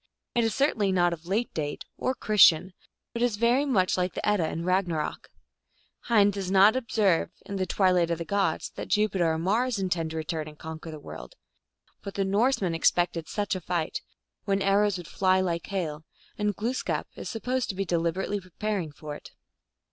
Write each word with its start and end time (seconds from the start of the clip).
It 0.33 0.43
is 0.43 0.55
certainly 0.55 0.91
not 0.91 1.13
of 1.13 1.25
a 1.25 1.29
late 1.29 1.53
date, 1.53 1.85
or 1.95 2.15
Christian, 2.15 2.73
but 3.13 3.21
it 3.21 3.25
is 3.25 3.35
very 3.37 3.65
much 3.65 3.97
like 3.97 4.15
the 4.15 4.27
Edda 4.27 4.45
and 4.47 4.65
Eagnarok. 4.67 5.29
Heine 6.05 6.31
does 6.31 6.49
not 6.49 6.75
observe, 6.75 7.29
in 7.45 7.57
the 7.57 7.67
Twilight 7.67 8.09
of 8.09 8.17
the 8.17 8.25
Gods, 8.25 8.71
that 8.71 8.87
Jupiter 8.87 9.31
or 9.31 9.37
Mars 9.37 9.77
intend 9.77 10.09
to 10.09 10.17
return 10.17 10.47
and 10.47 10.57
conquer 10.57 10.89
the 10.89 10.99
world. 10.99 11.35
But 12.01 12.15
the 12.15 12.25
Norsemen 12.25 12.73
expected 12.73 13.29
such 13.29 13.53
a 13.55 13.61
fight, 13.61 14.01
when 14.45 14.63
arrows 14.63 14.97
would 14.97 15.07
fly 15.07 15.39
like 15.39 15.67
hail, 15.67 16.03
and 16.35 16.55
Glooskap 16.55 17.05
is 17.15 17.29
supposed 17.29 17.69
to 17.69 17.75
be 17.75 17.85
deliberaijly 17.85 18.41
preparing 18.41 18.91
for 18.91 19.15
it. 19.15 19.29